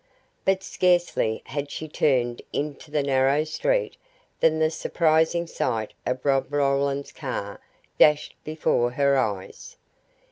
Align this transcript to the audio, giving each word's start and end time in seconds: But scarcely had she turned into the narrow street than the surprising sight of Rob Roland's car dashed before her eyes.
But 0.45 0.63
scarcely 0.63 1.43
had 1.45 1.69
she 1.69 1.87
turned 1.87 2.41
into 2.51 2.89
the 2.89 3.03
narrow 3.03 3.43
street 3.43 3.97
than 4.39 4.57
the 4.57 4.71
surprising 4.71 5.45
sight 5.45 5.93
of 6.07 6.25
Rob 6.25 6.51
Roland's 6.51 7.11
car 7.11 7.61
dashed 7.99 8.33
before 8.43 8.89
her 8.93 9.15
eyes. 9.15 9.77